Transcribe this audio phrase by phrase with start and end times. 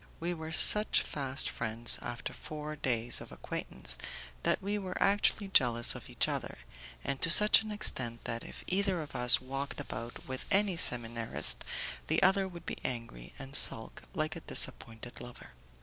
[0.19, 3.99] We were such fast friends, after four days of acquaintance,
[4.41, 6.57] that we were actually jealous of each other,
[7.03, 11.63] and to such an extent that if either of us walked about with any seminarist,
[12.07, 15.51] the other would be angry and sulk like a disappointed lover.